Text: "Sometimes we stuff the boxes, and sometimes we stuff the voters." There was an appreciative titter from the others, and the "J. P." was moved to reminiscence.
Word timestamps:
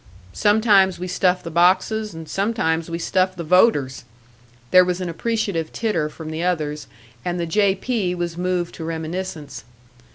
"Sometimes 0.33 0.97
we 0.97 1.07
stuff 1.07 1.43
the 1.43 1.51
boxes, 1.51 2.11
and 2.11 2.27
sometimes 2.27 2.89
we 2.89 2.97
stuff 2.97 3.35
the 3.35 3.43
voters." 3.43 4.03
There 4.71 4.83
was 4.83 4.99
an 4.99 5.09
appreciative 5.09 5.71
titter 5.71 6.09
from 6.09 6.31
the 6.31 6.41
others, 6.43 6.87
and 7.23 7.39
the 7.39 7.45
"J. 7.45 7.75
P." 7.75 8.15
was 8.15 8.35
moved 8.35 8.73
to 8.73 8.83
reminiscence. 8.83 9.63